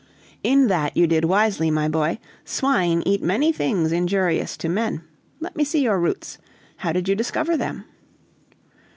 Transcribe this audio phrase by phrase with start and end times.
[0.41, 2.17] "In that you did wisely, my boy.
[2.43, 5.03] Swine eat many things injurious to men.
[5.39, 6.39] Let me see your roots.
[6.77, 7.85] How did you discover them?"